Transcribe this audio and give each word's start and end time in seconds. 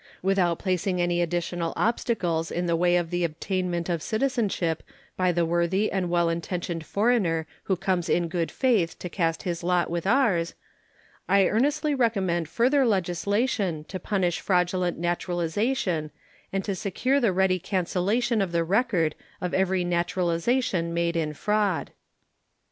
Without 0.23 0.57
placing 0.57 0.99
any 0.99 1.21
additional 1.21 1.73
obstacles 1.75 2.49
in 2.49 2.65
the 2.65 2.75
way 2.75 2.95
of 2.95 3.11
the 3.11 3.23
obtainment 3.23 3.87
of 3.87 4.01
citizenship 4.01 4.81
by 5.15 5.31
the 5.31 5.45
worthy 5.45 5.91
and 5.91 6.09
well 6.09 6.27
intentioned 6.27 6.83
foreigner 6.83 7.45
who 7.65 7.77
comes 7.77 8.09
in 8.09 8.27
good 8.27 8.49
faith 8.49 8.97
to 8.97 9.09
cast 9.09 9.43
his 9.43 9.63
lot 9.63 9.91
with 9.91 10.07
ours, 10.07 10.55
I 11.29 11.45
earnestly 11.45 11.93
recommend 11.93 12.49
further 12.49 12.83
legislation 12.83 13.83
to 13.89 13.99
punish 13.99 14.39
fraudulent 14.39 14.97
naturalization 14.97 16.09
and 16.51 16.63
to 16.65 16.73
secure 16.73 17.19
the 17.19 17.31
ready 17.31 17.59
cancellation 17.59 18.41
of 18.41 18.51
the 18.53 18.63
record 18.63 19.13
of 19.39 19.53
every 19.53 19.83
naturalization 19.83 20.95
made 20.95 21.15
in 21.15 21.35
fraud. 21.35 21.91